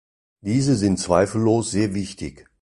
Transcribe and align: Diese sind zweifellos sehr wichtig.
Diese 0.41 0.75
sind 0.77 0.97
zweifellos 0.97 1.69
sehr 1.69 1.93
wichtig. 1.93 2.47